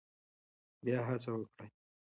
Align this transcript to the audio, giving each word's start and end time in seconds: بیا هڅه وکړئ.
بیا 0.83 0.99
هڅه 1.07 1.31
وکړئ. 1.35 1.67